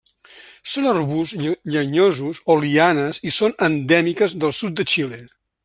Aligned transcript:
Són 0.75 0.87
arbusts 0.91 1.43
llenyosos 1.75 2.41
o 2.53 2.57
lianes 2.63 3.21
i 3.29 3.35
són 3.37 3.55
endèmiques 3.69 4.35
del 4.45 4.59
sud 4.63 4.77
de 4.81 4.91
Xile. 4.95 5.25